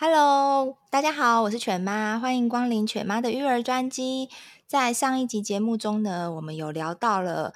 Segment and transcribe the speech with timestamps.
[0.00, 4.28] Hello，大家好，我是犬妈，欢迎光临犬妈的育儿专辑。
[4.64, 7.52] 在上一集节目中呢，我们有聊到了，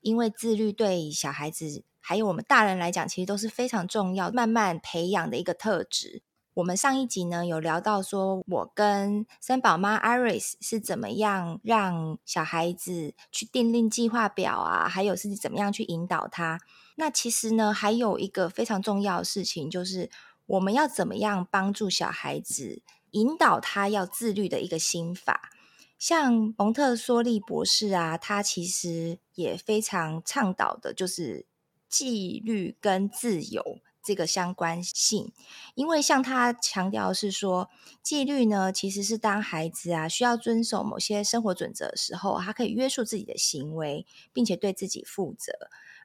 [0.00, 6.22] 因为自律对小孩子还有我们大人来讲，其实都是非常重要、慢慢培养的一个特质。
[6.54, 16.58] 我们上一集呢有聊到说，我跟三宝妈 Iris 是怎么样让小孩子去订立计划表啊，还有是怎么样去引导他。
[16.96, 20.08] 那其实呢，还有一个非常重要的事情就是。
[20.50, 25.50] 我们要怎么样帮助小孩子引导他要自律的一个心法？
[25.96, 31.46] 像蒙特梭利博士啊，他其实也非常倡导的，就是
[31.88, 35.32] 纪律跟自由这个相关性。
[35.76, 37.70] 因为像他强调是说，
[38.02, 45.52] 纪律呢，其实是当孩子啊需要遵守某些生活准则的时候，他可以约束自己的行为，并且对自己负责。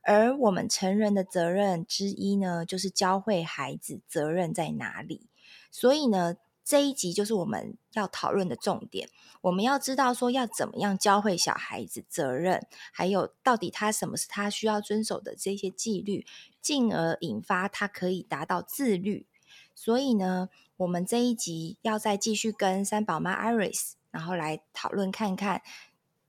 [0.05, 5.27] 而我们成人的责任之一呢，就是教会孩子责任在哪里。
[5.71, 9.09] 所以呢，这一集就是我们要讨论的重点。
[9.41, 16.25] 我们要知道说，要怎么样教会小孩子责任，还有到底他什么是他需要遵守的这些纪律，
[16.61, 19.25] 进而引发他可以达到自律。
[19.73, 25.63] 所以呢，我们这一集要再继续跟三宝妈 Iris，然后来讨论看看。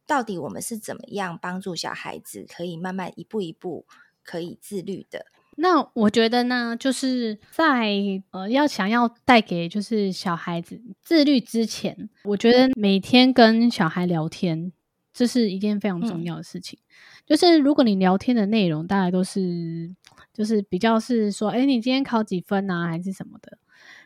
[0.06, 3.86] 到底我们是怎么样帮助小孩子可以慢慢一步一步
[4.22, 5.26] 可以自律的？
[5.58, 7.90] 那我觉得呢，就是在
[8.30, 14.70] 呃要想要带给就是小孩子自律之前，我觉得每天跟小孩聊天，
[15.14, 16.78] 这是一件非常重要的事情。
[16.82, 16.92] 嗯、
[17.26, 19.90] 就是如果你聊天的内容大概都是
[20.34, 23.56] 就是比较是说，哎，你今天考几分啊，还是什么的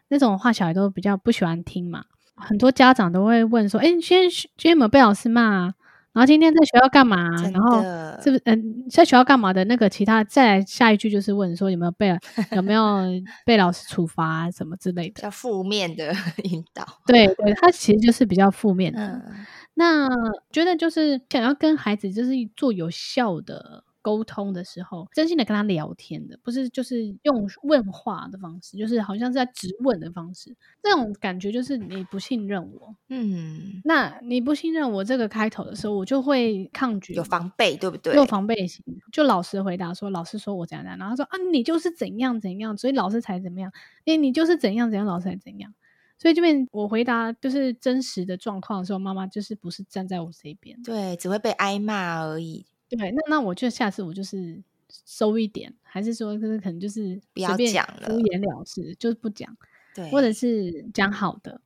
[0.06, 2.04] 那种话，小孩都比较不喜欢听嘛。
[2.36, 5.74] 很多家长都会问说，哎，你今天今天有没有被老师骂啊？
[6.12, 7.16] 然后今天在学校干嘛？
[7.52, 7.80] 然后
[8.20, 12.08] 是不是嗯，在学校干嘛的那个其他再来下一句就是问说有没有被
[12.56, 13.04] 有没有
[13.46, 16.12] 被老师处罚啊什么之类的，比较负面的
[16.44, 16.84] 引导。
[17.06, 19.06] 对对，他其实就是比较负面的。
[19.06, 20.08] 嗯、那
[20.50, 23.84] 觉得就是想要跟孩子就是做有效的。
[24.02, 38.14] 沟通的时候，真心的跟他聊天的，不是就是用问话的方式，就是好像是在质问的方式，这种感觉就是你不信任我，嗯，那你不信任我这个开头的时候，我就会抗拒，有防备，对不对？
[38.14, 43.72] 有防备心，就老实回答说，老师说我怎样怎样，然后他说啊，你就是怎样怎样，所以老师才怎么样，
[44.06, 45.74] 诶，你就是怎样怎样，老师才怎样，
[46.18, 52.66] 所以这边我回答就是真实的状况的时候，妈妈就是不是站在我这边，对，只会被挨骂而已。
[52.90, 54.60] 对，那那我就下次我就是
[55.06, 59.56] 收一点，还是说就是可能就是不要讲了，敷衍了事，就是不讲，
[59.94, 61.60] 对，或者是讲好的，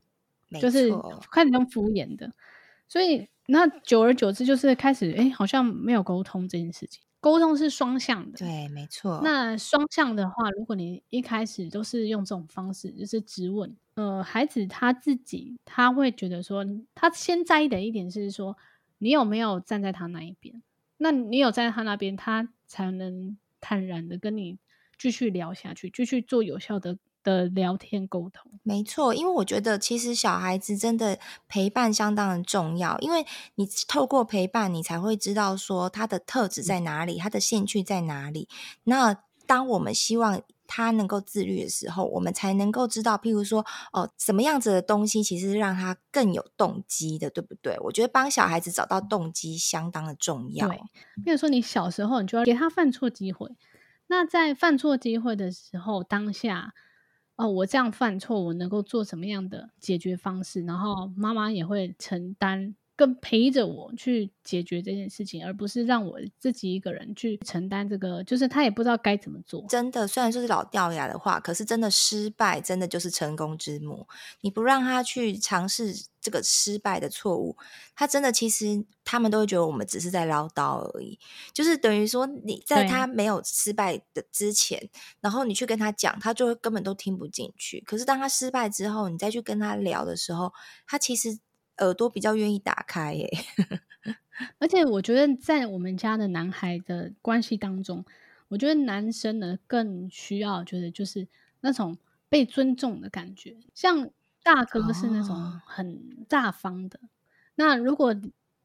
[0.60, 0.90] 就是
[1.32, 2.30] 开始用敷衍的，
[2.86, 9.20] 所以那久而久之就是开始哎，好像没有沟通这件事情，沟通是双向的，对，没错。
[9.24, 18.56] 那双向的话，如果你一开始都是用这种方式，就是质问，呃，孩子他自己他会觉得说，他先在意的一点是说，
[18.98, 20.62] 你有没有站在他那一边。
[21.04, 24.56] 那你有在他那边，他才能坦然的跟你
[24.98, 28.50] 继续聊下去，继续做有效的的聊天沟通。
[28.62, 33.26] 没错，因为我觉得其实小孩子真的陪伴相当的重要，因为
[33.56, 38.48] 你透过陪伴，你才会知道说他的特质在哪里，嗯、他的兴趣在哪里。
[38.84, 39.14] 那
[39.46, 47.78] 当我们希望他能够自律的时候，我们才能够知道，譬如说，哦，什么样子的东西其实是让他更有动机的，对不对？
[47.80, 50.68] 我觉得帮小孩子找到动机相当的重要。
[50.68, 50.80] 对，
[51.24, 53.50] 比如说你小时候，你就要给他犯错机会。
[54.06, 56.74] 那在犯错机会的时候，当下，
[57.36, 60.62] 哦，我这样犯错，我能够做什么样的解决方式？
[60.64, 62.74] 然后妈妈也会承担。
[62.96, 68.22] 更陪着我去解决这件事情，而不是让我自己一个人去承担这个。
[68.24, 69.64] 就是他也不知道该怎么做。
[69.68, 74.06] 真的，虽然说是老掉牙的话，可是真的失败，真的就是成功之母。
[74.42, 77.56] 你不让他去尝试这个失败的错误，
[77.96, 81.18] 他真的其实他们都会觉得我们只是在唠叨而已。
[81.52, 84.88] 就是等于说你在他没有失败的之前，
[85.20, 87.82] 然后你去跟他讲，他就会根本都听不进去。
[87.84, 90.52] 可是当他失败之后，你再去跟他聊的时候，
[90.86, 91.40] 他其实。
[91.78, 93.30] 耳朵比较愿意打开耶，
[94.58, 98.04] 而且我觉得在我们家的男孩的关系当中，
[98.48, 101.26] 我觉得男生呢更需要觉得就是
[101.60, 101.96] 那种
[102.28, 103.56] 被尊重的感觉。
[103.74, 104.10] 像
[104.42, 107.08] 大哥是那种很大方的，哦、
[107.56, 108.14] 那如果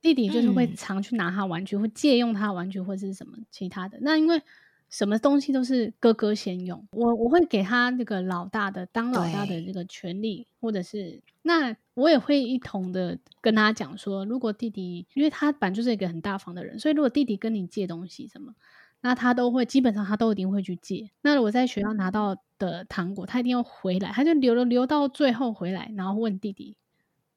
[0.02, 4.42] 弟弟就是会常去拿他玩具，会、嗯、借用他玩具或者是什么其他的，那因为。
[4.90, 18.54] 什么东西都是哥哥先用，我我会给他那个老大的当老大的这个权利，或者是那我也会一同的跟他讲说，如果弟弟，因为他本来就是一个很大方的人，所以如果弟弟跟你借东西什么，
[19.02, 21.12] 那他都会基本上他都一定会去借。
[21.22, 26.76] 那我在学校拿到的糖果，他一定要回来，他就留了留到最后回来，然后问弟弟，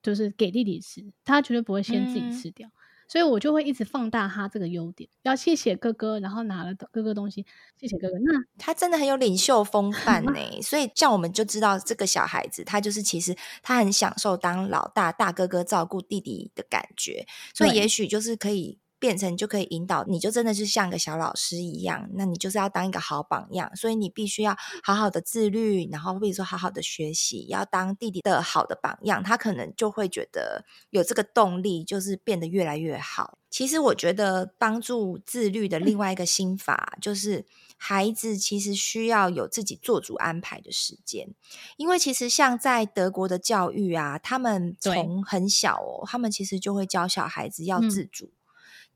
[0.03, 2.67] 就是给弟弟吃，他绝对不会先自己吃掉。
[2.69, 2.73] 嗯
[3.13, 7.45] 所以我就会一直放大他这个优点，要谢谢哥哥，然后拿了哥哥东西，
[7.79, 8.15] 谢谢哥哥。
[8.25, 10.33] 那他真的很有领袖风 范呢。
[10.63, 18.79] 所以像我们就知道这个小孩子，他就是其实他很享受当老大大哥哥照顾弟弟的感觉，所以也许就是可以。
[19.03, 33.39] 变成就可以引导，你就真的是像个小老师一样，那你就是要当一个好榜样，所以你必须要好好的自律，然后比如说好好的学习，要当弟弟的好的榜样，他可能就会觉得有这个动力，就是变得越来越好。
[33.51, 37.45] 其实我觉得帮助自律的另外一个心法，就是
[37.77, 41.35] 孩子其实需要有自己做主安排的时间，
[41.77, 48.27] 因为其实像在德国的教育啊，他们从很小哦，他们其实就会教小孩子要自主。
[48.27, 48.33] 嗯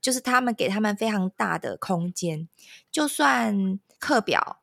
[0.07, 2.49] 就是他们给他们非常大的空间，
[2.93, 4.61] 就算课表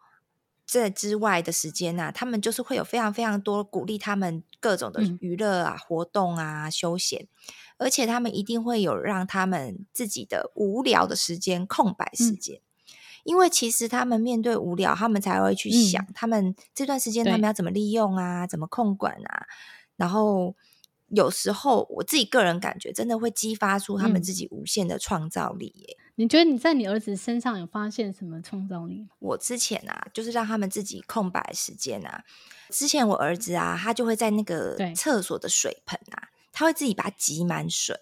[0.65, 7.27] 这之外的时间啊，他们就是会有非常非常多鼓励他们各种的娱乐啊、嗯、活动啊、休闲，
[7.77, 12.63] 而且他们一定会有让他们自己的无聊的时间、空白时间，嗯、
[13.25, 19.45] 因为其实他们面对无聊，他们才会去想，嗯、他们这段时间他们要怎么利用啊，怎么控管啊，
[19.97, 20.55] 然后。
[21.15, 25.97] 有时候我自己个人感觉，真的会激发出他们自己无限的创造力耶。
[25.99, 26.03] 嗯。
[26.15, 29.07] 你觉得你在你儿子身上有发现什么创造力？
[29.19, 32.23] 我之前啊，就是让他们自己空白时间啊。
[32.69, 37.95] 之前我儿子啊，他就会在那个厕所的水盆啊，他会自己把它挤满水，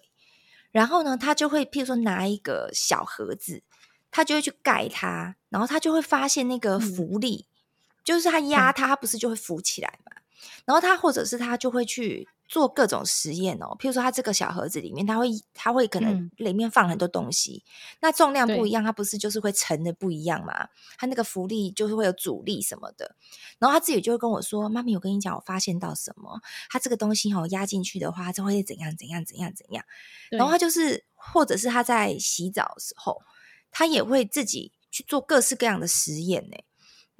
[0.70, 3.62] 然后呢，他就会譬如说拿一个小盒子，
[4.10, 7.56] 他就会去盖它，然后他就会发现那个浮力，嗯、
[8.04, 10.12] 就是他压它，它不是就会浮起来嘛？
[10.16, 10.22] 嗯、
[10.66, 12.28] 然后他或者是他就会去。
[12.52, 20.68] 做各种实验哦，譬如说，它这个小盒子里面，它会它会可能里面放很多东西，嗯、那重量不一样，它不是就是会沉的不一样嘛？
[20.98, 23.16] 它那个浮力就是会有阻力什么的，
[23.58, 26.42] 然后他自己就会跟我说：“妈咪，我跟你讲，我发现到什么？
[26.68, 29.82] 它这个东西哦，压进去的话，它就会怎样怎样怎样怎样。”
[30.30, 33.22] 然后他就是，或者是他在洗澡的时候，
[33.70, 36.56] 他也会自己去做各式各样的实验呢。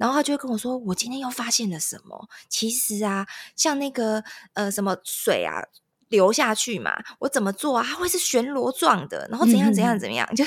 [0.03, 2.27] 然后他就会跟我说：“我今天又发现了什么？
[2.49, 4.21] 其实啊，像那个
[4.51, 5.63] 呃什么水啊
[6.09, 7.85] 流下去嘛，我怎么做啊？
[7.87, 10.27] 它会是旋螺状的，然后怎样怎样怎么样？
[10.29, 10.43] 嗯、就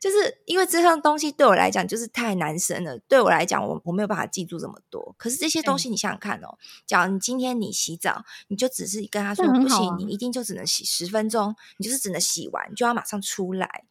[0.00, 2.98] 就是因为这项东西对我来讲就是太难生了。
[3.06, 5.14] 对我来讲，我我没有办法记住这么多。
[5.16, 13.84] 可是这些东西，你想想看哦，假如你今天你洗澡，你就只是跟他说、啊、不行，你一定就只能洗十分钟，你就是只能洗完就要马上出来。”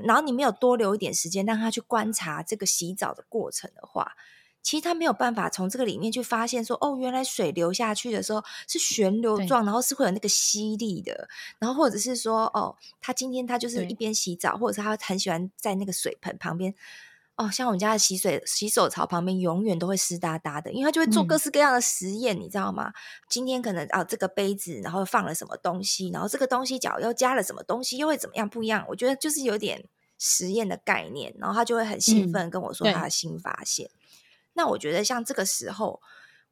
[0.00, 4.12] 然后你没有多留一点时间让他去观察这个洗澡的过程的话，
[4.62, 11.28] 其实他没有办法从这个里面去发现说，哦，原来水流下去的时候是旋流状，然后是会有那个吸力的。
[11.58, 16.74] 然后或者是说，哦，他今天他就是一边洗澡，或者是他很喜欢在那个水盆旁边。
[17.42, 22.92] 哦，像我们家的洗水洗手槽旁边永远都会湿哒哒的，因为他就会做各式各样的实验，嗯、你知道吗？
[23.28, 28.84] 今天可能啊，这个杯子然后放了什么东西，然后这个东西假如又加了什么东西，又会怎么样不一样？
[28.88, 33.86] 我觉得就是有点实验的概念，然后他就会很兴奋跟我说他的新发现。
[33.86, 33.98] 嗯、
[34.54, 36.00] 那我觉得像这个时候，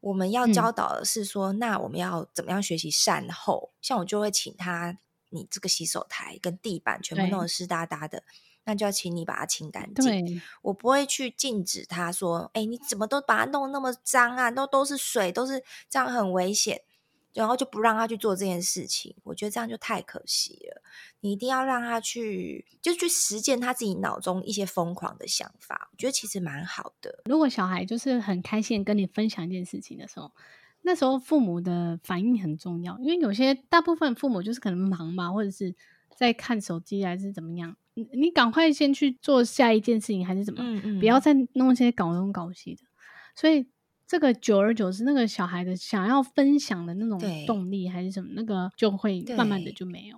[0.01, 3.71] 我们要教导的是说，嗯、那我们要怎么样学习善后？
[3.81, 4.99] 像我就会请他，
[5.29, 8.25] 你这个洗手台跟地板全部弄得湿哒哒的。
[8.65, 10.05] 那就要请你把它清干净。
[10.05, 14.51] 对我不会去禁止他说：“哎，你怎么都把它弄那么脏啊？
[14.51, 16.83] 都都是水，都是这样很危险。”
[17.33, 19.15] 然后就不让他去做这件事情。
[19.23, 20.83] 我觉得这样就太可惜了。
[21.21, 25.91] 你一定要让他去，就去实践他自己脑中一些疯狂的想法。
[25.93, 27.21] 我觉得其实蛮好的。
[27.27, 30.33] 如果小孩就是很开心跟你分享一件事情的时候，
[30.83, 35.73] 那时候父母的反应很重要，因为有些大部分父母就是可能忙嘛，或者是
[36.17, 37.77] 在看手机还是怎么样。
[37.95, 40.61] 你赶快先去做下一件事情，还是怎么？
[40.63, 42.83] 嗯嗯，不要再弄一些搞东搞西的。
[43.35, 43.67] 所以
[44.07, 50.17] 这个久而久之，那个小孩的想要分享的那种动力还是什么，那个就会慢慢的就没有。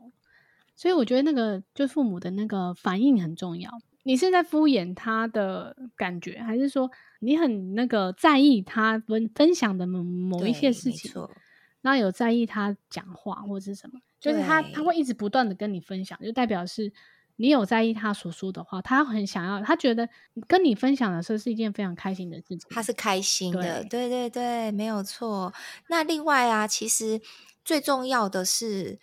[0.76, 3.70] 所以我觉得那个就父母的那个反应很重要。
[4.04, 11.12] 你是在敷衍他的感觉，还是说你很那个在意他分分享的某某一些事情？
[11.82, 14.00] 那有在意他讲话或者是什么？
[14.20, 16.92] 就是他他会一直不断的跟你分享，就代表是。
[17.36, 20.08] 你有在意他所说的话，他很想要，他觉得
[20.46, 22.60] 跟你分享的时候是一件非常开心的事情。
[22.70, 25.52] 他是开心的，对，对对对，没有错。
[25.88, 27.20] 那另外啊，其实
[27.64, 29.00] 最重要的是，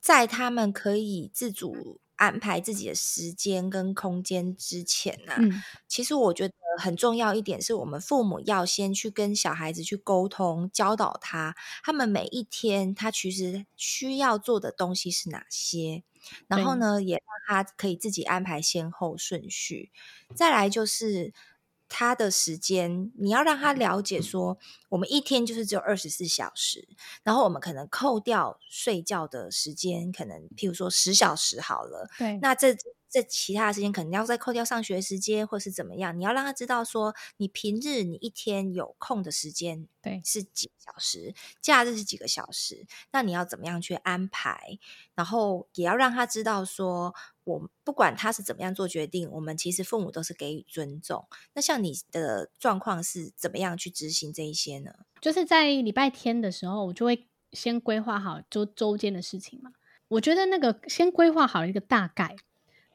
[0.00, 16.02] 在他们可以自主安排自己的时间跟空间之前呢、啊，嗯、其实我觉得很重要一点是我们父母要先去跟小孩子去沟通，教导他，他们每一天他其实需要做的东西是哪些，
[16.46, 19.90] 然后呢，也让他可以自己安排先后顺序。
[20.34, 21.32] 再来就是。
[21.90, 24.58] 他的时间，你要让他了解说，
[24.90, 26.86] 我们一天就是只有二十四小时，
[27.22, 32.06] 然后我们可能扣掉睡觉的时间，可能譬如说十小时好了。
[32.18, 32.76] 对，那这
[33.10, 36.18] 这其他的时间可能要再扣掉上学时间，或是怎么样？
[36.18, 44.78] 你要让他知道说，你平日你一天有空的时间，对，是几个小时，假日是几个小时，那你要怎么样去安排？
[45.14, 47.14] 然后也要让他知道说。
[47.48, 51.26] 我不管他是怎么样做决定，我们其实父母都是给予尊重。
[51.54, 54.92] 那像你的状况是怎么样去执行这一些呢？
[55.22, 59.70] 就是在礼拜天的时候，我就会先规划好周周间的事情嘛。
[60.08, 62.36] 我觉得那个先规划好一个大概，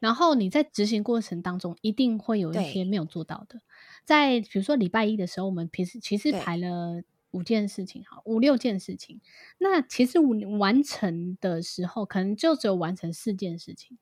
[0.04, 3.62] 然后你在执行过程当中，一定会有一些没有做到的。
[4.04, 9.22] 在比如说礼拜一的时候，我们平时其实排了五件事情，好五六件事情，
[9.60, 13.98] 那其实完成的时候，可能就只有完成四件事情。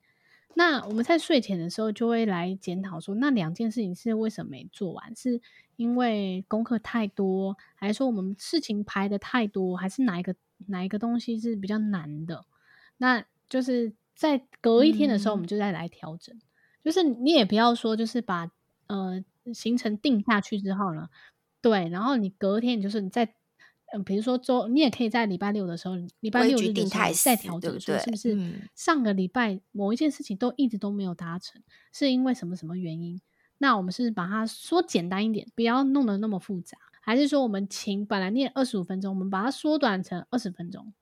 [0.56, 5.16] 那我们在睡前的时候就会来检讨说，那两件事情是为什么没做完？
[5.16, 5.40] 是
[5.76, 10.34] 因为功课太多，还是说我们事情排的太多，还是哪一个
[10.66, 12.44] 哪一个东西是比较难的？
[12.98, 16.36] 那就是在隔一天的时候，我们就再来调整。
[16.36, 16.42] 嗯、
[16.86, 18.52] 就是你也不要说，就是把
[18.86, 21.10] 呃行程定下去之后呢，
[21.60, 23.34] 对，然后你隔天你就是你再。
[23.94, 33.20] 嗯，比如说周，你也可以在礼拜六的时候，礼拜六日的时候再调整，说是不是上个礼拜某一件事情都一直都没有达成，嗯、是因为什么什么原因？
[33.58, 40.94] 那我们是把它说简单一点，不要弄得那么复杂，还是说我们请本来念二十五分钟，我们把它缩短成二十分钟，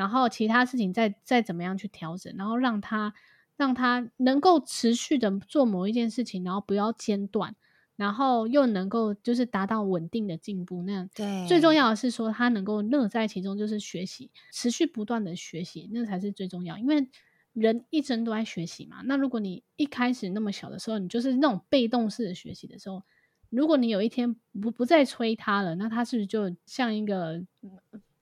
[0.00, 3.12] 然后其他事情再再怎么样去调整，然后让他
[3.58, 7.54] 让他能够持续的做某一件事情，然后不要间断。
[7.96, 11.46] 然后又能够就是达到稳定的进步，那样对。
[11.46, 16.78] 最重要的是说他能够乐在其中，就是学习，持续不断的学习，那才是最重要。
[16.78, 17.06] 因为
[17.52, 19.02] 人一生都在学习嘛。
[19.04, 23.02] 那如果你一开始那么小的时候，你就是那种被动式的学习的时候，
[23.50, 27.44] 如果你有一天不不再催他了，那他是不是就像一个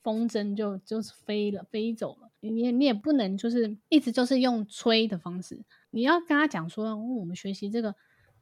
[0.09, 2.31] 风筝就就是飞了飞走了？
[2.41, 7.95] 你你也不能就是一直就是用吹的方式，你要跟他讲说，哦，我们学习这个。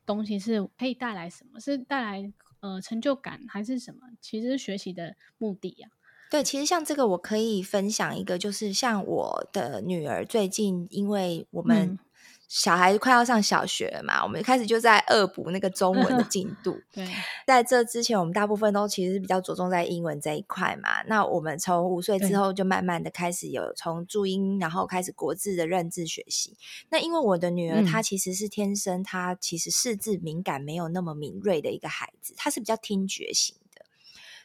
[0.07, 1.59] 东西是可以带来什么？
[1.59, 4.03] 是带来呃成就感还是什么？
[4.21, 6.31] 其实学习的目的呀、啊。
[6.31, 11.99] 对，其实像这个我可以分享一个，就是像我的女儿最近，因为我们、嗯。
[12.49, 16.81] 小孩快要上小学了嘛，我们开始就在恶补那个中文的进度。
[16.95, 17.05] 对，
[17.45, 21.03] 在这之前，我们大部分都其实是比较着重在英文这一块嘛。
[21.09, 26.57] 那我们从五岁之后，就慢慢的开始有从注音，然后开始国字的认字学习。
[26.91, 33.85] 那因为我的女儿她其实是天生，她其实识字敏感没有那么敏锐的一个孩子，她是比较听觉型的，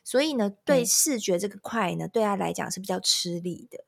[0.04, 3.84] 所以呢，对视觉这个块呢，对她来讲是比较吃力的。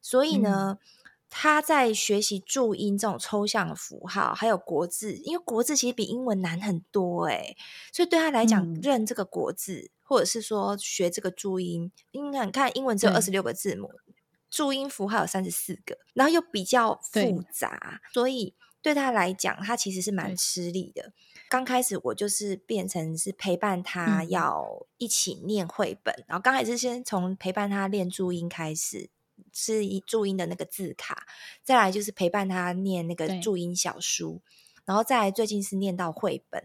[0.00, 0.78] 所以呢。
[0.80, 0.88] 嗯
[1.34, 7.56] 他在学习注音这种抽象的符号，还有国字，因为国字其实比英文难很多诶，
[7.90, 14.14] 所以对他来讲，嗯、认这个国字，或者是说学这个注音，因为你看英文只有二十六个字母，嗯、
[14.50, 21.14] 注音符号有三十四个，然后又比较复杂，所以对他来讲，他其实是蛮吃力的。
[21.48, 29.08] 刚开始我就是变成是陪伴他要一起念绘本，嗯、然后刚开始先从陪伴他练注音开始。
[29.52, 31.26] 是以注音的那个字卡，
[31.62, 34.42] 再来就是陪伴他念那个注音小书，
[34.84, 36.62] 然后再来最近是念到绘本，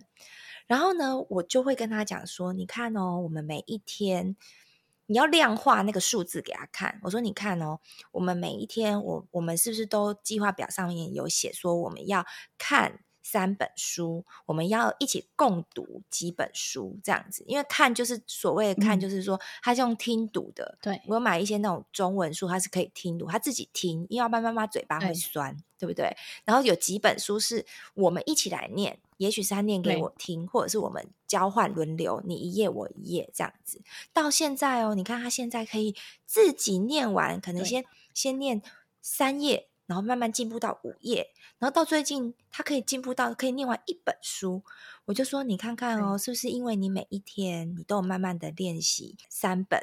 [0.68, 4.36] 然后呢，我就会跟他讲说，你看哦，我们每一天
[5.06, 7.00] 你要量化那个数字给他看。
[7.04, 7.80] 我说，你看哦，
[8.12, 12.26] 我们每一天，我我们是不是都计划表上面有写说我们要
[12.58, 13.00] 看。
[13.30, 17.44] 三本书，我们要一起共读几本书，这样子。
[17.46, 20.78] 因为看就是所谓的看，就是说他是用听读的。
[20.82, 26.16] 对，我有买一些那种中文书，他是可以听读，他自己听，因为要不然妈妈嘴巴会酸，对，对不对？
[26.46, 27.66] 然后有几本书是
[27.96, 33.82] 我们一起来念，也许是他念给我听，或者是我们交换轮流，你一页我一页这样子。
[34.14, 35.94] 到现在哦，你看他现在可以
[36.26, 38.62] 自己念完，可能先先念
[39.02, 39.68] 三页。
[39.88, 44.64] 然后慢慢进步到五页，然后到最近他可以进步到可以念完一本书。
[45.06, 49.82] 我就说，你看看哦，是不是因为你每一天你都有慢慢的练习三本，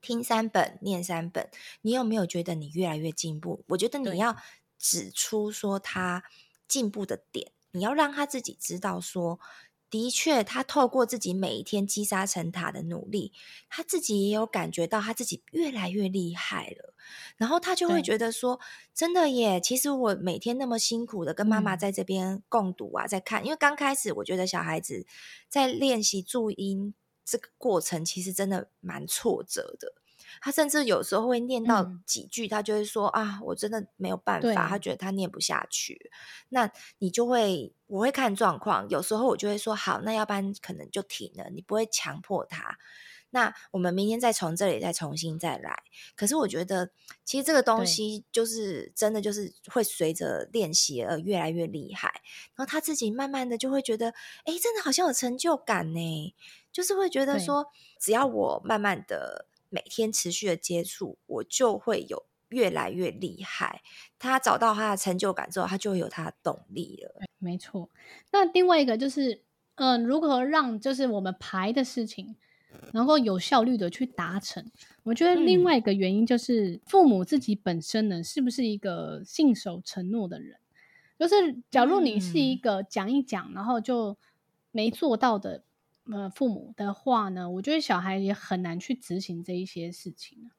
[0.00, 1.50] 听三本，念三本，
[1.82, 3.64] 你有没有觉得你越来越进步？
[3.66, 4.36] 我觉得你要
[4.78, 6.22] 指出说他
[6.68, 9.40] 进步的点，你要让他自己知道说
[9.88, 13.32] 的确，他透过自己每一天积沙成塔的努力，
[13.68, 16.94] 他自己也有感觉到他自己越来越厉害了。
[17.36, 18.58] 然后他就会觉得说
[18.92, 23.44] ：“真的耶，其实我每天那么辛苦的跟妈妈在这边共读啊，在看。
[23.44, 25.06] 因为刚开始我觉得小孩子
[25.48, 29.94] 在练习注音这个过程，其实真的蛮挫折的。”
[30.40, 36.10] 他甚至有时候会念到几句，他就会说、嗯、啊，我真的没有办法，他觉得他念不下去。
[36.50, 42.78] 那你就会，我会看状况，有时候我就会说好，那要不然可能就停了，你不会强迫他。
[43.30, 45.82] 那我们明天再从这里再重新再来。
[46.14, 46.90] 可是我觉得，
[47.24, 52.22] 其实这个东西就是真的，就是会随着练习而越来越厉害。
[52.54, 54.14] 然后他自己慢慢的就会觉得，
[54.44, 56.34] 哎，真的好像有成就感呢，
[56.72, 57.66] 就是会觉得说，
[57.98, 59.46] 只要我慢慢的。
[59.76, 63.82] 每天持续的接触，我就会有越来越厉害。
[64.18, 67.20] 他找到他的成就感之后，他就会有他的动力了。
[67.36, 67.90] 没错。
[68.32, 69.42] 那另外一个就是，
[69.74, 72.36] 嗯、呃，如何让就是我们排的事情
[72.94, 74.64] 能够有效率的去达成？
[75.02, 80.58] 我觉得另外一个原因就是父母自己本身呢，是不是一个信守承诺的人？
[81.18, 81.34] 就是
[81.70, 84.16] 假如你是一个讲一讲，然后就
[84.70, 85.64] 没做到的。
[86.12, 90.50] 呃，父母的话呢，我觉得小孩也很难去执行这一些事情，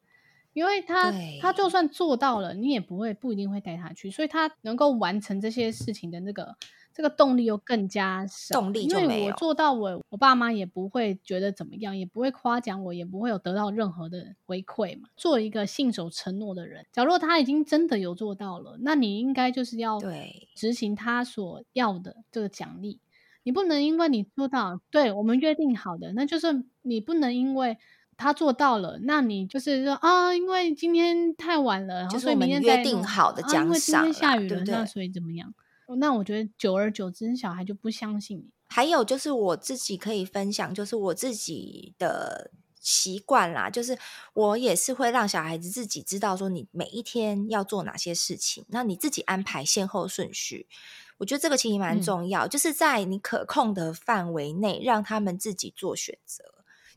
[0.53, 6.55] 因为他他就算做到了，你也不会不一定会带他去，所以他能够完成这些事情的那个
[6.93, 8.59] 这个动力又更加少。
[8.59, 8.99] 动力就。
[8.99, 15.07] 因为我做到我，我我爸妈也不会觉得怎么样，也不会夸奖我，也不会有得到任何的回馈嘛。
[15.15, 19.99] 做一个信守承诺的人，假如他已经真的有做到了，那你应该就是要
[20.55, 22.99] 执行他所要的这个奖励。
[23.47, 27.77] 你不能因为你做到，对我们约定好的，那就是你不能因为
[28.17, 35.53] 他做到了，那你就是说啊，因为今天太晚了，然后所以明天再约定好的奖赏，啊，因为今天下雨了，对对，那所以怎么样？
[35.97, 38.49] 那我觉得久而久之，小孩就不相信你。
[38.67, 42.51] 还有就是我自己可以分享，就是我自己的
[42.81, 43.97] 习惯啦，就是
[44.33, 50.67] 我也是会让小孩子自己知道说，你每一天要做哪些事情，那你自己安排先后顺序。
[51.17, 56.43] 我觉得这个其实蛮重要，嗯，就是在你可控的范围内，让他们自己做选择，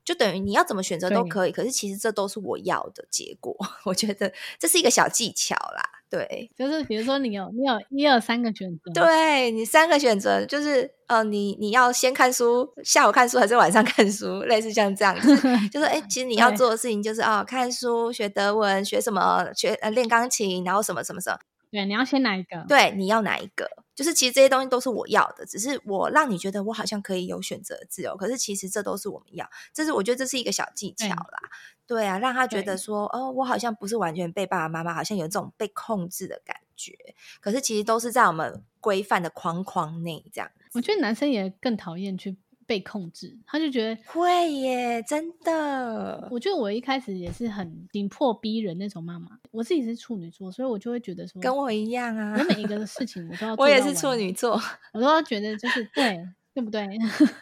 [0.04, 1.52] 就等于你要怎么选择都可以。
[1.52, 3.56] 可是其实这都是我要的结果。
[3.84, 15.34] 我觉得这是一个小技巧啦，对，就是比如说你有你有一二三个选择，对你三个选择，就是呃，你你要先看书，下午看书还是晚上看书，类似像这样子，
[15.72, 21.38] 就是哎，其实你要做的事情就是啊，看书、学德文、学什么、学呃练钢琴，然后什么什么什么。
[21.70, 22.64] 对，你要先哪一个？
[22.68, 23.68] 对，你要哪一个？
[23.94, 29.48] 就是其实这些东西都是我要的，只是我让你觉得我好像可以有选择自由，可是其实这都是我们要。
[29.72, 31.50] 这是我觉得这是一个小技巧啦。
[31.86, 36.96] 对，对啊，让他觉得说，哦，我好像不是完全被爸爸妈妈，好像有这种被控制的感觉。
[37.40, 40.50] 可是其实都是在我们规范的框框内这样。
[40.72, 42.36] 我觉得男生也更讨厌去。
[42.70, 46.28] 被控制，他就觉得会耶，真的。
[46.30, 49.26] 我觉得我一开始也是很紧迫逼人那种妈妈。
[49.50, 52.36] 我自己是处女座，所以我就会觉得说，跟我一样啊。
[52.38, 53.54] 我每一个事情我都要。
[53.58, 54.52] 我也是处女座，
[54.94, 56.86] 我都要觉得就是对，对不对？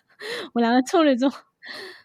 [0.55, 1.31] 我两个处女座，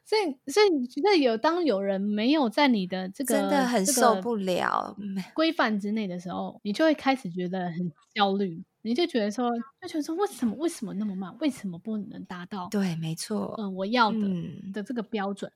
[0.06, 4.96] 所以所以你觉得有当有人没有在你的这个真的很受不了
[5.34, 8.62] 规范之内的时候，你就会开始觉得很焦虑。
[8.86, 9.50] 你就觉得说，
[9.82, 11.34] 就觉得说，为什么为什么那么慢？
[11.40, 12.68] 为什么不能达到？
[12.70, 15.50] 对，没错，嗯，我要的、嗯、的这个标准。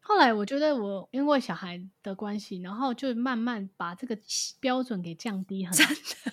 [0.00, 4.16] 后来我觉得我因为小孩的关系，然后就慢慢把这个
[4.58, 6.32] 标准给降低很多，真的，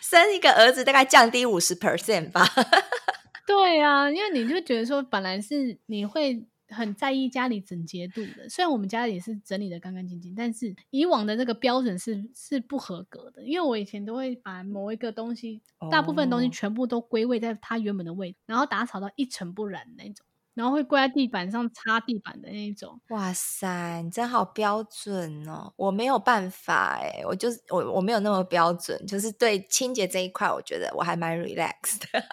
[0.00, 2.46] 生一个儿子大概降低五十 percent 吧。
[3.44, 6.46] 对啊，因为你就觉得说，本来是你会。
[6.68, 13.42] 很在意家里整洁度的，虽然我们家也是整理的干干净净，但是以往的这个标准是是不合格的。
[13.44, 23.00] 因为我以前都会把某一个东西，大部分东西全部都归位在它原本的位置，然后打扫到一尘不染那种，然后会跪在地板上擦地板的那种。
[23.08, 25.72] 哇塞，你真好标准哦！
[25.76, 32.24] 我没有办法哎，我就是我我没有那么标准，就是对清洁这一块，我觉得我还蛮 relaxed 的。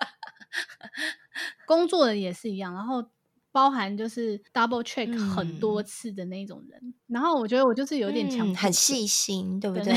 [1.65, 3.09] 工作的也是一样，然后。
[3.53, 9.93] 包含就是 double check 很多次的那种人，嗯、然后我觉得我就是有点强、嗯，很细心，对不对？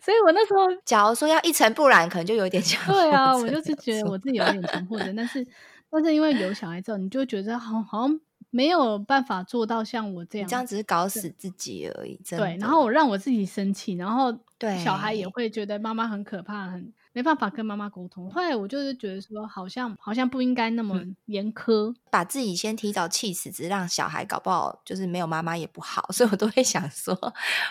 [0.00, 2.86] 所以我那时候，假如说要一尘不染，可能就有点强。
[2.92, 5.46] 对啊，我就是觉得我自己有点强迫症，但是
[5.90, 12.20] 但是因为有小孩之后，你就觉得好好像没有办法做到像我这样，这样只是搞死自己而已。
[12.28, 18.28] 对，然后我让我自己生气，然后对小孩也会觉得妈妈很可怕，很没办法跟妈妈沟通。
[18.30, 26.06] 后来我就是觉得说，好像好像不应该那么严苛，嗯，把自己先提早气死，只让小孩搞不好就是没有妈妈也不好。
[26.12, 27.16] 所以我都会想说，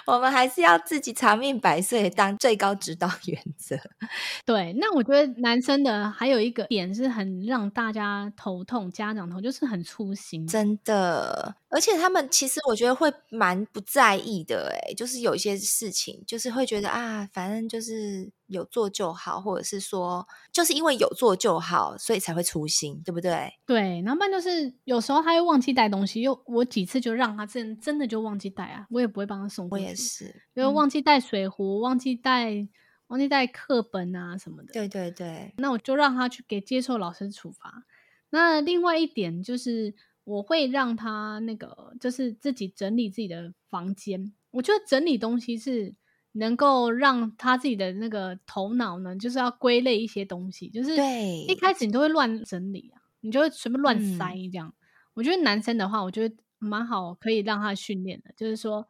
[0.08, 3.78] 我们还是要自己长命百岁当最高指导原则。
[4.46, 11.56] 对，那我觉得男生的还有一个点是很让大家头痛，家长头就是很粗心，真的。
[11.74, 23.52] 而且他们其实我觉得会蛮不在意的，诶，就是有一些事情，就是会觉得啊，反正就是有做就好，或者是说，就是因为有做就好，所以才会粗心，对不对？
[23.66, 29.68] 对，然后不然就是有时候他又忘记带东西，又我几次就让他真真的就忘记带啊，我也不会帮他送。
[29.72, 32.68] 我也是，因为忘记带水壶，忘记带
[33.08, 34.72] 忘记带课本啊什么的。
[34.72, 37.84] 对对对，那我就让他去给接受老师处罚。
[38.30, 39.96] 那另外一点就是。
[40.24, 44.34] 我会让他那个，就是自己整理自己的房间。
[44.52, 45.96] 我觉得整理东西是
[46.34, 50.70] 能够让他自己的那个头脑呢，就是要归类一些东西。
[50.70, 54.70] 就是对，一开始你都会乱整理啊，你就会随便乱塞这样。
[54.70, 54.74] 嗯、
[55.16, 58.88] 我觉得男生的话，我觉得蛮好，可以让他训练的，就是说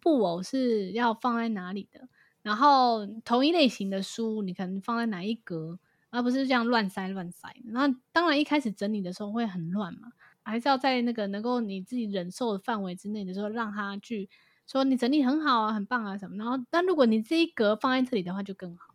[0.00, 2.08] 布偶是要放在哪里的，
[2.42, 5.78] 然后同一类型的书你可能放在哪一格，
[6.10, 7.54] 而不是这样乱塞乱塞。
[7.66, 10.12] 然后当然一开始整理的时候会很乱嘛。
[10.44, 14.28] 还是要在那个能够你自己忍受的范围之内的时候，让他去
[14.66, 16.36] 说你整理很好啊，很棒啊什么。
[16.36, 18.94] 然后，但如果你这一格放在这里的话，就更好，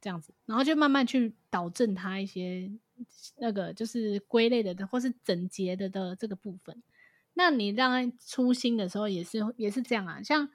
[0.00, 2.70] 这样子，然后就慢慢去导正他一些
[3.38, 6.80] 那个就是归类的的或是整洁的的这个部分。
[7.34, 10.22] 那你让他粗心的时候，也是也是这样啊。
[10.22, 10.48] 像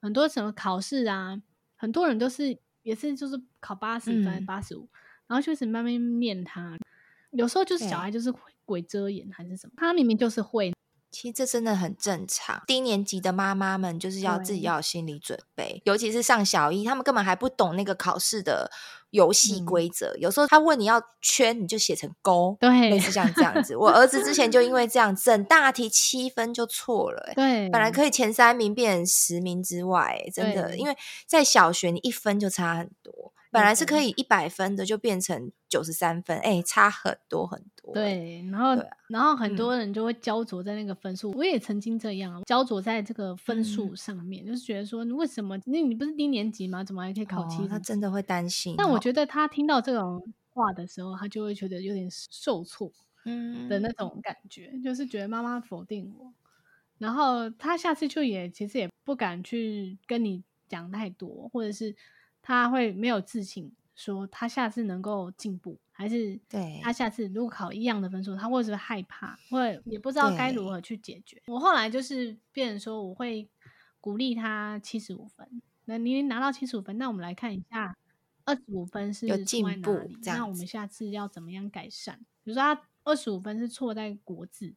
[0.00, 1.40] 很多什么考试啊，
[1.76, 4.88] 很多人都是也是就是考八十分、八十五，
[5.26, 6.78] 然后就是慢慢念他。
[7.30, 8.30] 有时候就是小孩就是。
[8.70, 9.72] 鬼遮眼还是什么？
[9.76, 10.72] 他明明就是会，
[11.10, 12.62] 其实这真的很正常。
[12.68, 18.70] 低年级的妈妈们就是要自己要有心理准备，尤其是上小一，他们根本还不懂那个考试的
[19.10, 20.12] 游戏规则。
[20.14, 23.74] 嗯、有时候他问你要圈，你就写成勾，对，类似像这样子。
[23.74, 33.32] 我儿子之前就因为这样，整大题七分就错了，对，本来可以前三名变成十名之外，真的，因为在小学你一分就差很多。
[33.50, 37.92] 本来是可以一百分的，就变成九十三分，哎、欸，差很多很多。
[37.92, 41.34] 对，然后、啊、然后很多人就会焦灼在那个分数、嗯。
[41.36, 45.58] 我也曾经这样焦灼在这个分数上面、嗯，就是觉得说，你为什么？
[45.66, 46.84] 那你不是低年级吗？
[46.84, 47.66] 怎么还可以考七、哦？
[47.68, 48.76] 他真的会担心。
[48.78, 52.92] 但我觉得他听到这种话的时候，他就会觉得有点受挫，
[53.24, 56.32] 嗯的那种感觉、嗯，就是觉得妈妈否定我。
[56.98, 61.96] 然后他下次就也其实也不敢去跟你讲太多，或者是。
[62.42, 71.42] 他会没有自信，说他下次能够进步，还是对他下次如果考一样的分数，他会不会害怕，会也不知道该如何去解决。
[71.46, 73.48] 我后来就是变成说，我会
[74.00, 75.62] 鼓励他七十五分。
[75.84, 77.96] 那你拿到七十五分，那我们来看一下
[78.44, 82.18] 二十五分是有进步，那我们下次要怎么样改善？
[82.44, 84.74] 比如说他二十五分是错在国字，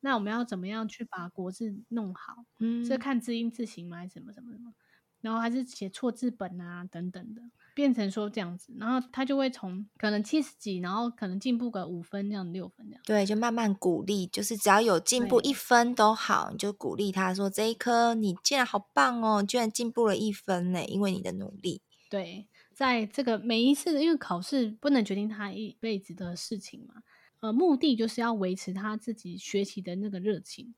[0.00, 2.44] 那我们要怎么样去把国字弄好？
[2.58, 3.98] 嗯，是看字音字形吗？
[3.98, 4.74] 还是什么什么什么？
[5.20, 7.42] 然后还是写错字本啊，等等的，
[7.74, 13.02] 变成说这样子，然后他就会从可能七十几，然后可能进步个五分这样，六分这样。
[13.04, 21.82] 对，就慢慢鼓励，就是只要有进步一分都好，你就鼓励他说，这一科你竟然好棒哦，你居然进步了一分呢，因为你的努力。
[22.08, 27.02] 对，在这个每一次，因为考试不能决定他一辈子的事情嘛，
[27.40, 30.74] 呃，目的就是要维持他自己学习的那个热情。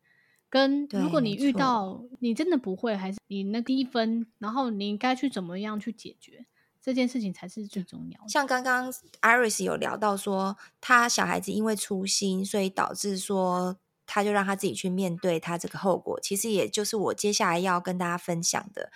[0.53, 6.45] 跟如果你遇到你真的不会，还是你那低分，然后你应该去怎么样去解决
[6.79, 8.29] 这件事情才是最重要的。
[8.29, 16.21] 像刚刚 Iris 有聊到说，他小孩子因为粗心，所以导致说他就让他自己去面对他这个后果。
[16.21, 18.93] 其实也就是我接下来要跟大家分享的，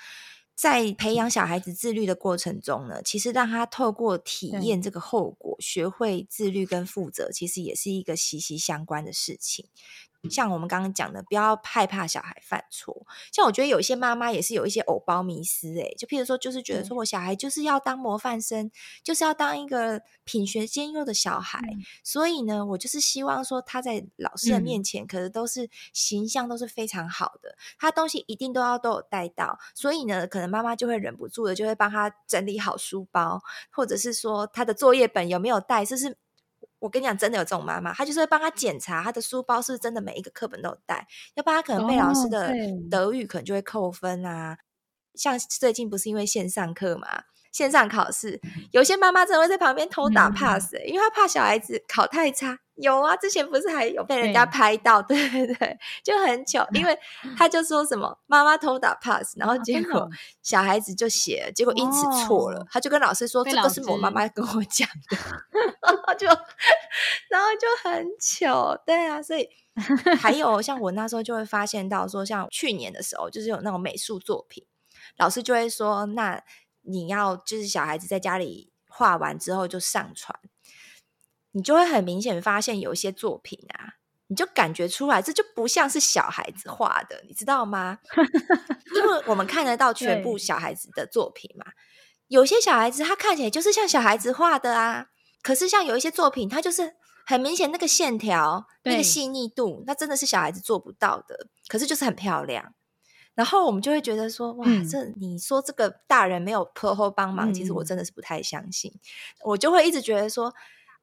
[0.55, 9.65] 在培养小孩子自律的过程中呢，其实让他透过体验这个后果，学会自律跟负责，其实也是一个息息相关的事情。
[10.31, 13.07] 像我们刚刚讲的，不要害怕小孩犯错。
[13.33, 18.71] 像我觉得有一些妈妈也是有一些偶包迷思，诶，就譬如说，就是觉得说我小孩就是要当模范生，
[19.03, 36.17] 就是要当一个品学兼优的小孩，嗯，所以呢，我就是希望说他在老师的面前，可是都是形象都是非常好的，嗯，他东西一定都要都有带到，所以呢，可能妈妈就会忍不住的就会帮他整理好书包，或者是说他的作业本有没有带，就是。
[36.87, 42.55] 我跟你讲，真的有这种妈妈，她就是会帮他检查他的书包是不是真的每一个课本都有带，要不然他可能被老师的
[42.89, 44.57] 德语可能就会扣分啊。
[45.15, 47.25] 像最近不是因为线上课嘛，
[47.57, 48.39] 线上考试，
[48.71, 52.59] 有些妈妈真的会在旁边偷打 pass，因为她怕小孩子考太差。
[52.75, 56.95] 有啊，之前不是还有被人家拍到， 对对对，就很糗，因为
[57.35, 60.07] 他就说什么妈妈偷打 pass，然后结果
[60.45, 65.17] 小孩子就写了，结果因此错了，他就跟老师说这个是我妈妈跟我讲的，
[65.81, 69.49] 然后就然后就很糗，对啊，所以
[70.21, 74.67] 还有像我那时候就会发现到说，像去年的时候，就是有那种美术作品，
[75.17, 76.39] 老师就会说，那
[76.87, 80.39] 你要就是小孩子在家里画完之后就上传。
[81.53, 83.95] 你就会很明显发现有一些作品啊，
[84.27, 87.99] 你就感觉出来，这就不像是小孩子画的，你知道吗？
[88.95, 91.65] 因为我们看得到全部小孩子的作品嘛，
[92.29, 95.07] 有些小孩子他看起来就是像小孩子画的啊，
[95.43, 102.75] 可是像有一些作品，它就是很明显那个线条、那个细腻度，那真的是小孩子做不到的，可是就是很漂亮。
[103.37, 108.93] 然后我们就会觉得说，哇，这你说这个大人没有婆婆帮忙，其实我真的是不太相信。
[109.45, 110.53] 我就会一直觉得说。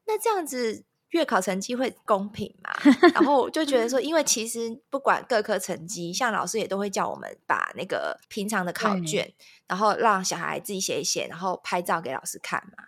[0.06, 2.70] 那这样子月考成绩会公平吗？
[3.14, 9.32] 然后我就觉得说， 因为其实不管各科成绩，像老师也都会叫我们把那个平常的考卷，
[9.66, 12.84] 然后让小孩自己写一写，然后拍照给老师看嘛。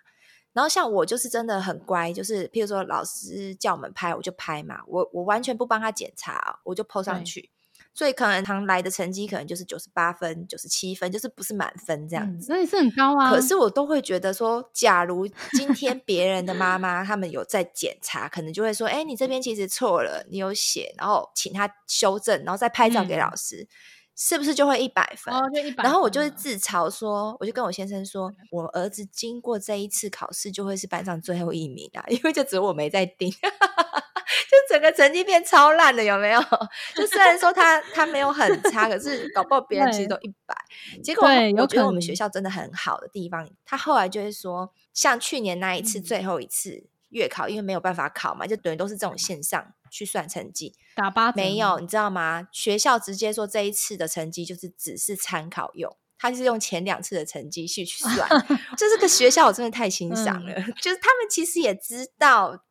[0.52, 7.48] 然后像我就是真的很乖，就是譬如说老师叫我们拍，我就拍嘛，我我完全不帮他检查，我就 po 上去。
[7.96, 12.52] 所以可能他来的成绩可能就是九十八分、九十七分，就是不是满分这样子。
[12.52, 13.30] 那、嗯、也是很高啊。
[13.30, 23.68] 可是我都会觉得说，假如今天 别人的妈妈他们有在检查，可能就会说：“哎、欸，你这边其实错了，你有写，然后请他修正，然后再拍照给老师，嗯、
[24.14, 25.82] 是不是就会一百分？”哦，就一百。
[25.82, 33.32] 然后我就会自嘲说，我就跟我先生说，我儿子经过这一次考试就会是班上最后一名啊，因为就只有我没在盯。
[34.50, 36.40] 就整个成绩变超烂的，有没有？
[36.94, 40.54] 就虽然说他他没有很差，可是搞不好别人其实都一百。
[41.02, 41.26] 结果
[41.58, 51.36] 我觉得我们学校真的很好的地方，他后来就会说，像去年那一次最后一次月考，因为没有办法考嘛，就等于都是这种线上去算成绩，打八折。
[51.36, 52.48] 没有，你知道吗？
[52.52, 58.28] 学校直接说这一次的成绩就是只是参考用，他是用前两次的成绩去去算。
[58.76, 62.62] 就这个学校我真的太欣赏了，嗯、 就是他们其实也知道。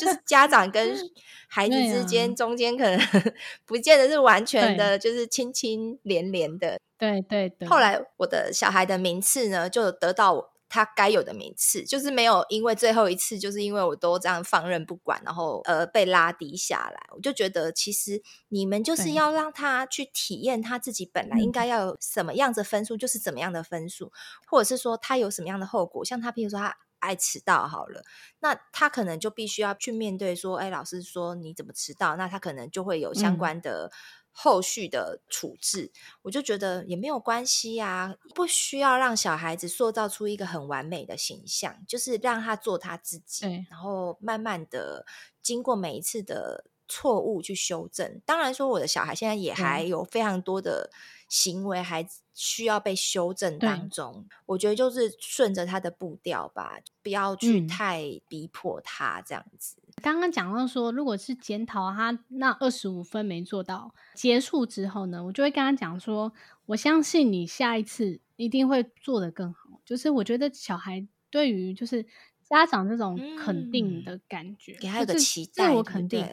[0.00, 0.96] 就是家长跟
[1.48, 2.98] 孩子之间，中间可能
[3.66, 6.78] 不见得是完全的，就是亲亲连连的。
[6.98, 7.68] 对对对。
[7.68, 17.00] 后来我的小孩的名次呢，就得到他该有的名次，就是没有因为最后一次，就是因为我都这样放任不管，然后呃被拉低下来。
[17.14, 24.10] 我就觉得，其实你们就是要让他去体验他自己本来应该要有什么样的分数，就是怎么样的分数，
[24.46, 26.78] 或者是说他有什么样的后果，像他譬如说他。
[27.02, 28.04] 爱迟到好了，
[28.38, 32.14] 那他可能就必须要去面对说，哎，老师说你怎么迟到？
[32.14, 33.90] 那他可能就会有相关的
[34.30, 35.86] 后续的处置。
[35.86, 45.04] 嗯、我就觉得也没有关系呀，不需要让小孩子塑造出一个很完美的形象，就是让他做他自己，嗯、然后慢慢的
[45.42, 48.22] 经过每一次的错误去修正。
[48.24, 50.90] 当然说，我的小孩现在也还有非常多的。
[51.28, 59.76] 行为还需要被修正当中，我觉得就是顺着他的步调吧，不要去太逼迫他这样子。
[60.02, 66.32] 刚刚讲到说，如果是检讨他那二十五分没做到，结束之后呢，我就会跟他讲说，
[66.66, 69.80] 我相信你下一次一定会做得更好。
[69.84, 72.06] 就是我觉得小孩对于就是
[72.48, 76.26] 家长这种肯定的感觉，给他一个期待，自我肯定。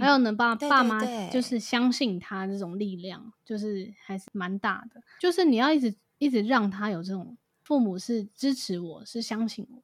[0.00, 5.02] 还有能，爸爸妈就是相信他这种力量，就是还是蛮大的。
[5.20, 9.82] 就是你要一直一直让他有这种父母是支持我，是相信我，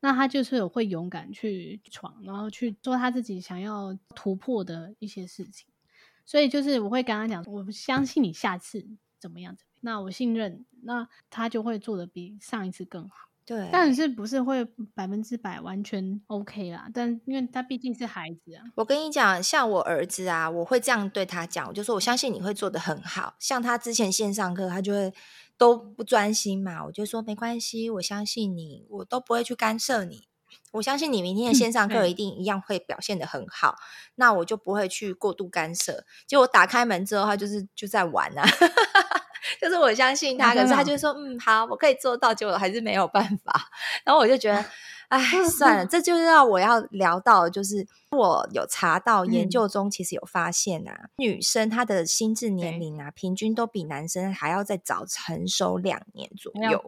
[0.00, 5.66] 那他就是有会勇敢去闯，然后去做他自己想要突破的一些事情。
[6.24, 8.86] 所以就是我会跟他讲，我相信你下次
[9.18, 13.29] 怎么样怎么样，那我信任，那他就会做的比上一次更好。
[13.50, 16.88] 对，但是不是会百分之百完全 OK 啦？
[16.94, 18.62] 但因为他毕竟是孩子啊。
[18.76, 23.34] 我跟你讲，像我儿子啊，我会这样对他讲，我就说我相信你会做的很好。
[23.40, 25.12] 像他之前线上课，他就会
[25.58, 30.28] 都不专心嘛，我就说没关系，我相信你，我都不会去干涉你。
[30.70, 33.82] 我相信你明天的线上课一定一样会表现的很好，嗯、
[34.14, 36.04] 那我就不会去过度干涉。
[36.28, 38.44] 结果打开门之后，他就是就在玩啊。
[39.60, 43.70] 就是我相信他，可是他就说，嗯，好，我可以做到，结果还是没有办法。
[44.04, 44.64] 然后我就觉得，
[45.08, 56.82] 哎，算了，这就是要我要聊到，就是我有查到研究中，其实有发现啊，嗯、女生她的心智年龄啊，平均都比男生还要再早成熟两年左右。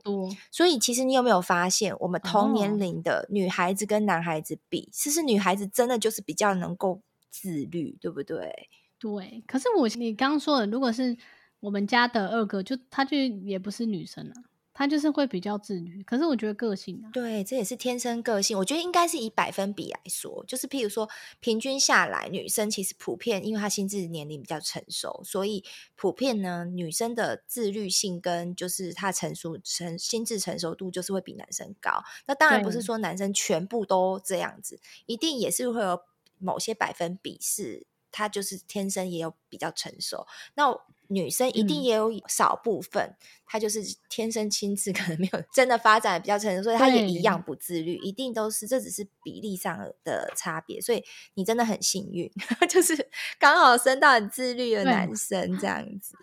[0.51, 8.71] 所以其实你有没有发现，我们同年龄的女孩子跟男孩子比，其实女孩子真的就是比较能够自律，对不对？
[8.99, 9.45] 对。
[9.47, 11.15] 可是我你刚刚说的，如果是。
[11.63, 14.35] 我们家的二哥就他就也不是女生啊，
[14.75, 18.59] 他就是会比较自律，可是我觉得个性啊，对，这也是天生个性。
[18.59, 21.09] 我觉得应该是以百分比来说，就是譬如说，
[21.41, 25.63] 平均下来，女生其实普遍，因为她心智年龄比较成熟，所以
[25.95, 32.03] 普遍呢，女生的自律性跟就是她成熟成心智成熟度，就是会比男生高。
[32.27, 36.01] 那当然不是说男生全部都这样子，一定也是会有
[36.39, 40.27] 某些百分比是，他就是天生也有比较成熟。
[40.55, 40.77] 那
[41.13, 47.97] 女生一定也有少部分，她、嗯、就是天生亲智 可能没有真的发展比较成熟，所以她也一样不自律。
[47.97, 52.31] 一定都是这只是比例上的差别，所以你真的很幸运，
[52.69, 56.17] 就是刚好生到很自律的男生这样子。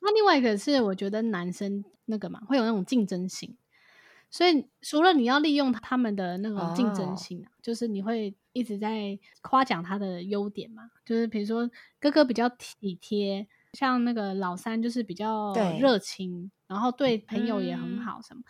[0.00, 3.56] 那另外一个是，我觉得男生那个嘛，会有那种竞争性，
[4.30, 13.46] 所以除了你要利用他们的那种竞争性、啊哦，就是你会一直在夸奖他的优点嘛，就是比如说哥哥比较体贴。
[13.72, 18.44] 像那个老三就是比较热情，然后对朋友也很好什么，嗯、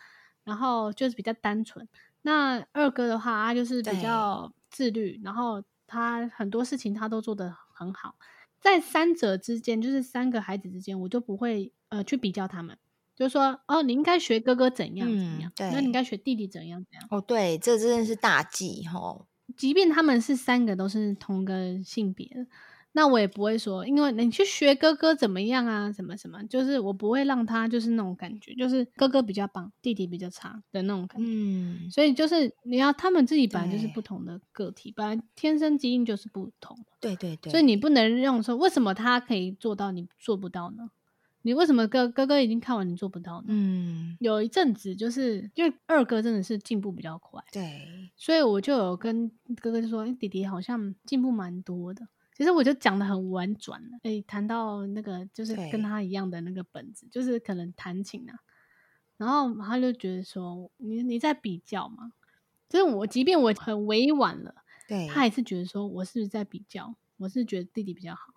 [0.45, 1.87] 然后就是比较单纯。
[2.21, 8.15] 那二哥的话，他就是比较自律，然后他很多事情他都做得很好。
[8.59, 12.77] 在三者之间，就是三个孩子之间，我就不会呃去比较他们，
[13.15, 17.07] 就是说哦，你应该学哥哥怎样怎样，嗯、对，那你应该学弟弟怎样怎样。
[17.11, 19.25] 哦，对，这真的是大忌哈、哦。
[19.55, 22.27] 即便他们是三个都是同个性别。
[22.97, 31.27] 那我也不会说，因为你去学哥哥怎么样啊，什么什么，就是我不会让他就是那种感觉，就是哥哥比较棒，弟弟比较差的那种感觉。
[31.29, 36.75] 嗯，所以就是你要他们自己本来就是不同的个体，本来天生基因就是不同。
[36.99, 37.51] 对对对。
[37.51, 40.89] 所以你不能用说为什么他可以做到，你做不到呢？
[41.43, 43.45] 你为什么哥哥哥已经看完你做不到呢？
[43.49, 49.29] 嗯，有一阵子就是因为二哥真的是进步比较快，对，所以我就有跟
[49.61, 52.07] 哥哥就说，弟弟好像进步蛮多的。
[52.37, 58.37] 其实我就讲的很婉转了，诶，谈到那个就是跟他一样的那个本子，就是可能弹琴啊，
[59.17, 62.13] 然后他就觉得说，你你在比较嘛，
[62.69, 64.53] 就是我即便我很委婉了，
[64.87, 68.35] 对，他还是觉得说我是不是在比较，我是觉得弟弟比较好，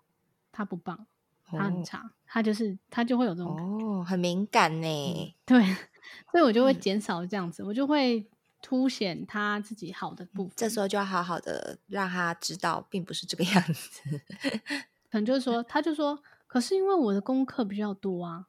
[0.50, 1.06] 他不棒，
[1.44, 4.80] 他很差，哦、他就是他就会有这种哦，很敏感。
[4.80, 5.62] 呢，对，
[6.32, 8.26] 所以我就会减少这样子，嗯、我就会。
[8.62, 14.20] 凸显他自己好的部分，这时候就要好好的让他知道，并不是这个样子。
[15.10, 18.46] 可能就是说，他就说，可是因为我的功课比较多啊，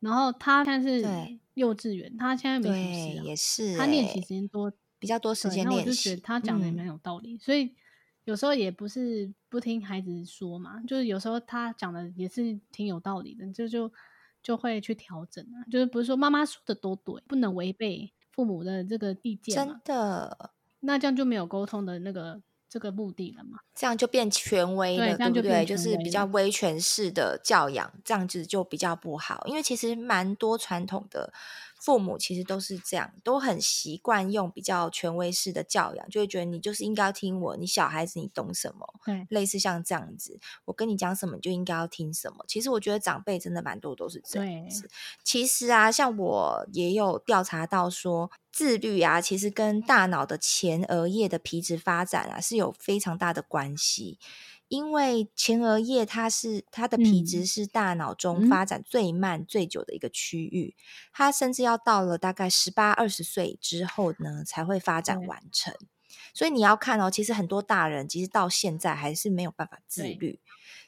[0.00, 5.88] 然后他现在是幼稚园，他现在没什么事、啊，也是、欸、他练习时间多，比较多时间练习。
[5.88, 7.74] 我就觉得他讲的也蛮有道理、嗯，所以
[8.24, 13.90] 有时候也不是不听孩子说嘛，就是有时候他讲的也是挺有道理的，就就
[14.42, 18.12] 就会去调整啊，就是不是说妈妈说的都对，不能违背。
[18.32, 23.58] 父母的这个意见，真的，那这样就没有沟通的那个这个目的了嘛？
[23.74, 25.64] 这样就变权威了，对不对？
[25.64, 29.44] 就是比较威权式的教养，这样子就比较不好。
[29.46, 31.32] 因为其实蛮多传统的。
[31.82, 38.86] 父母其实都是这样，都很习惯用比较权威式的教养，就会觉得你就是应该要听我，你小孩子你懂什么？
[39.04, 42.44] 对，类似像这样子，我跟你讲什么你就应该要听什么。
[42.46, 44.88] 其实我觉得长辈真的蛮多都是这样子。
[45.24, 54.20] 其实啊，像我也有调查到说，自律啊，其实跟大脑的前额叶的皮质发展啊是有非常大的关系。
[54.72, 60.80] 因为前额叶它是它的皮质是大脑中发展最慢最久的一个区域，嗯、
[61.12, 65.74] 它甚至要到了大概十八二十岁之后呢才会发展完成。
[66.32, 70.40] 所以你要看哦，其实很多大人其实到现在还是没有办法自律。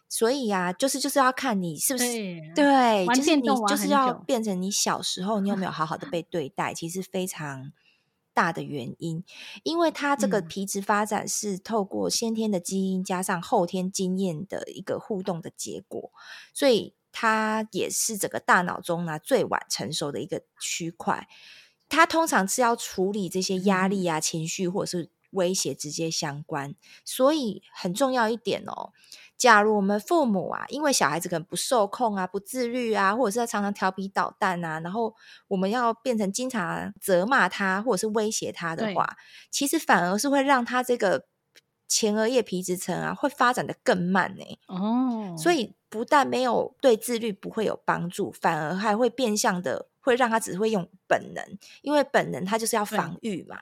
[0.08, 2.06] 所以呀、啊，就是就是要看你是不是
[2.54, 7.70] 对，对，就是你就是要变成你小时候你有没有好好的 被对待，其实非常。
[8.34, 9.24] 大的原因，
[9.62, 16.10] 因为它这个皮质发展是透过先天的基因加上后天经验的一个互动的结果，
[16.52, 21.28] 所以它也是整个大脑中呢最晚成熟的一个区块。
[21.88, 28.92] 它通常是要处理这些压力啊、情绪或者是威胁直接相关，所以很重要一点哦。
[29.36, 35.14] 假如我们父母啊，因为小孩子可能不受控啊、不自律啊，或者是他常常调皮捣蛋啊，然后
[35.48, 39.16] 我们要变成经常责骂他或者是威胁他的话，
[39.50, 41.26] 其实反而是会让他这个
[41.88, 44.44] 前额叶皮质层啊会发展的更慢呢。
[44.68, 51.44] 哦，所以不但没有对自律不会有帮助，反而还会变相的会让他只会用本能，
[51.82, 53.60] 因为本能他就是要防御嘛，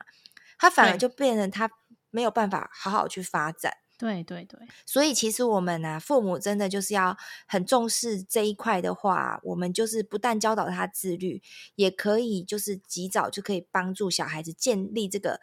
[0.59, 1.69] 他反而就变成他
[2.11, 3.79] 没有办法好好去发展。
[4.03, 11.41] 对对对，所以其实我们啊，父母真的就是要很重视这一块的话，我们就是不但教导他自律，
[11.77, 15.41] 也可以就是及早就可以帮助小孩子建立这个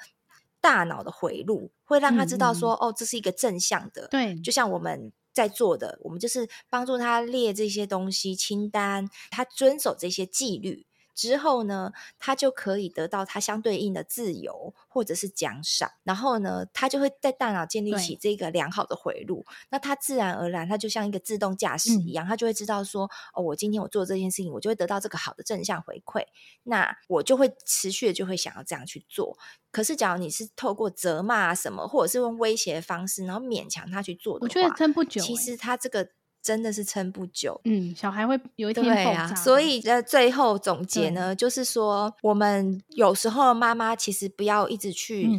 [0.60, 4.10] 大脑的回路，会让他知道说，嗯、哦，这是一个正向的。
[4.10, 10.86] 对，就像我们在做的，我们就是帮助他列这些东西清单，他遵守这些纪律。
[11.14, 19.46] 之后呢，他就可以得到他相对应的自由或者是奖赏，然后呢，他就会在大脑建立起这个良好的回路。
[19.70, 26.24] 那他自然而然，他就像一个自动驾驶一样，嗯、他就会知道说，哦，我今天我做这件事情，我就会得到这个好的正向回馈，
[26.64, 29.38] 那我就会持续的就会想要这样去做。
[29.72, 35.28] 可是，假如你是透过责骂啊什么，或者是用威胁的方式，然后勉强他去做的话，我觉得撑不久、欸。
[35.28, 36.10] 其实他这个。
[36.42, 39.28] 真的是撑不久，嗯，小孩会有一天爆炸。
[39.28, 45.30] 对啊，所以在最后总结呢，就是说，我们有时候妈妈其实不要一直去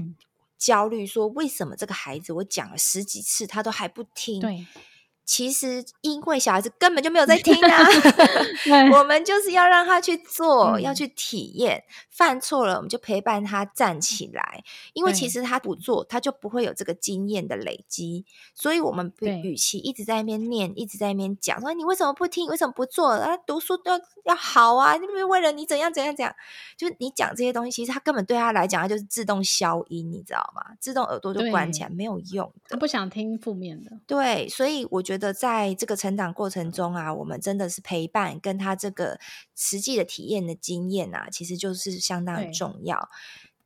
[0.59, 4.40] 焦虑，说为什么这个孩子我讲了十几次他都还不听。
[4.40, 4.66] 对。
[5.31, 7.87] 其实，因为小孩子根本就没有在听啊，
[8.99, 11.85] 我们就是要让他去做，嗯、要去体验。
[12.09, 14.62] 犯错了，我们就陪伴他站起来。
[14.93, 18.26] 因为其实他不做，他就不会有这个经验的累积。
[18.55, 19.11] 所以，我们
[19.43, 22.47] 与其一直在那边念，一直在那边讲，说你为什么不听？
[22.49, 23.11] 为什么不做？
[23.11, 24.97] 啊，读书要要好啊！
[24.97, 26.35] 你不是为了你怎样怎样怎样？
[26.76, 30.76] 就是你讲这些东西，其实他根本对他来讲，他就是自动消音，你知道吗？
[30.81, 32.70] 自动耳朵就关起来，没有用的。
[32.70, 33.93] 他不想听负面的。
[34.07, 35.19] 对，所以我觉得。
[35.20, 39.20] 的在这个成长过程中啊，我们真的是陪伴，跟他这个
[39.54, 43.08] 实际的体验的经验啊，其实就是相当重要。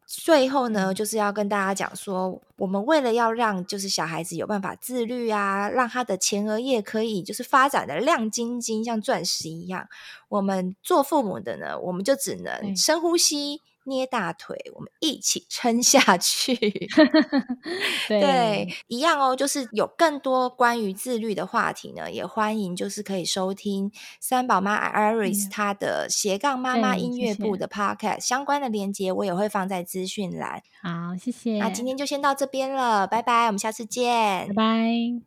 [0.07, 9.89] 最后呢，就是要跟大家讲说，我们为了要让就是小孩子有办法自律啊，让他的前额叶可以就是发展的亮晶晶，像钻石一样，
[10.29, 13.63] 我们做父母的呢，我们就只能深呼吸。
[13.85, 16.55] 捏大腿，我们一起撑下去。
[18.09, 19.35] 对，对，一样哦。
[19.35, 30.63] 就是有更多关于自律的话题呢，也欢迎就是可以收听三宝妈 Iris 她的斜杠妈妈音乐部的 Podcast，相关的链接我也会放在资讯栏。
[30.83, 31.59] 好，谢谢。
[31.59, 35.23] 那今天就先到这边了，拜拜，我们下次见，拜拜。